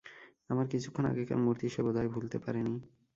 [0.49, 2.73] আমার কিছুক্ষণ আগেকার মূর্তি সে বোধহয় ভুলতে পারেনি।